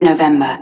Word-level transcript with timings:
November. 0.00 0.58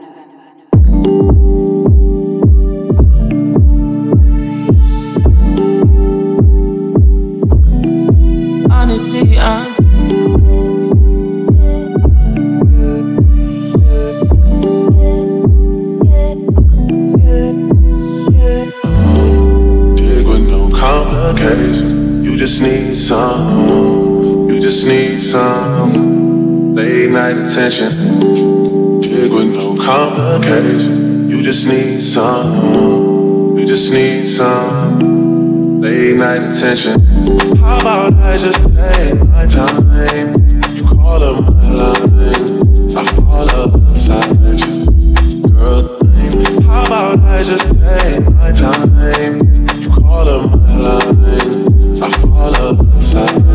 Honestly, 8.70 9.38
I'm 9.38 9.76
Dig 19.96 20.26
with 20.26 20.48
no 20.50 20.70
complications. 20.74 21.92
You 22.24 22.38
just 22.38 22.62
need 22.62 22.94
some. 22.94 24.48
You 24.48 24.58
just 24.60 24.86
need 24.86 25.18
some 25.18 26.74
late 26.74 27.10
night 27.10 27.36
attention. 27.36 28.05
Complications. 29.86 30.98
You 31.30 31.40
just 31.44 31.68
need 31.68 32.00
some. 32.00 33.56
You 33.56 33.64
just 33.64 33.92
need 33.92 34.24
some 34.24 35.80
late 35.80 36.16
night 36.16 36.42
attention. 36.42 37.00
How 37.58 37.78
about 37.80 38.14
I 38.14 38.36
just 38.36 38.64
take 38.74 39.14
my 39.28 39.46
time? 39.46 39.86
You 40.74 40.82
call 40.82 41.22
up 41.22 41.40
my 41.40 41.70
line. 41.70 42.96
I 42.98 43.04
fall 43.14 43.48
up 43.48 43.74
inside 43.74 44.34
you. 44.58 45.50
Girl, 45.54 46.02
how 46.66 46.86
about 46.86 47.20
I 47.20 47.44
just 47.44 47.70
take 47.78 48.26
my 48.34 48.50
time? 48.50 48.90
You 49.80 49.88
call 49.88 50.28
up 50.28 50.50
my 50.50 50.74
line. 50.82 52.02
I 52.02 52.10
fall 52.26 52.54
up 52.56 52.80
inside 52.80 53.45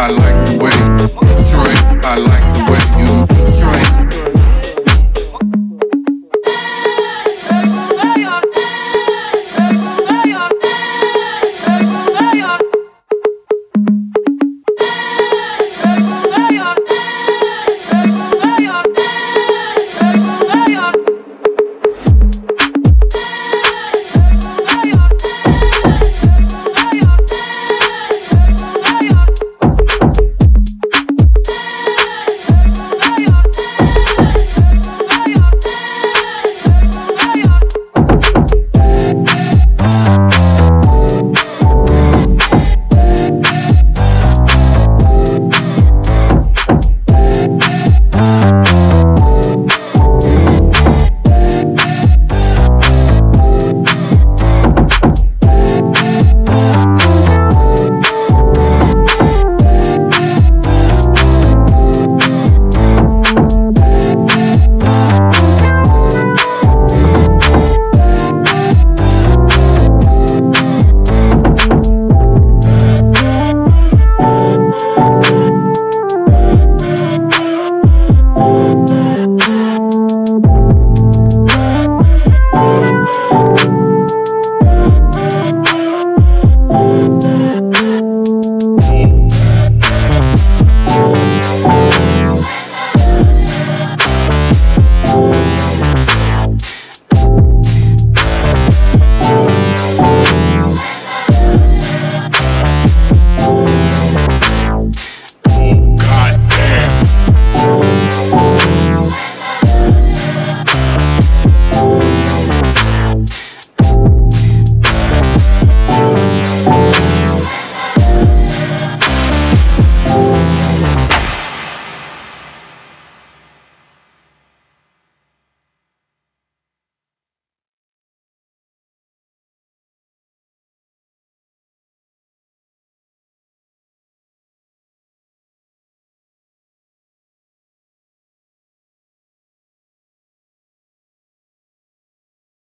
I 0.00 0.10
like 0.10 0.46
the 0.46 0.58
way. 0.62 0.70
Detroit, 1.42 2.04
I 2.04 2.18
like 2.18 2.57